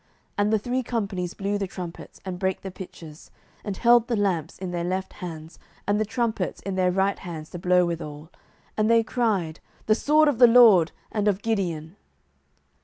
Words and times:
07:007:020 0.01 0.09
And 0.39 0.53
the 0.53 0.57
three 0.57 0.81
companies 0.81 1.33
blew 1.35 1.57
the 1.59 1.67
trumpets, 1.67 2.19
and 2.25 2.39
brake 2.39 2.61
the 2.61 2.71
pitchers, 2.71 3.29
and 3.63 3.77
held 3.77 4.07
the 4.07 4.15
lamps 4.15 4.57
in 4.57 4.71
their 4.71 4.83
left 4.83 5.13
hands, 5.13 5.59
and 5.85 5.99
the 5.99 6.05
trumpets 6.05 6.59
in 6.61 6.73
their 6.73 6.89
right 6.91 7.19
hands 7.19 7.51
to 7.51 7.59
blow 7.59 7.85
withal: 7.85 8.31
and 8.75 8.89
they 8.89 9.03
cried, 9.03 9.59
The 9.85 9.93
sword 9.93 10.27
of 10.27 10.39
the 10.39 10.47
LORD, 10.47 10.91
and 11.11 11.27
of 11.27 11.43
Gideon. 11.43 11.97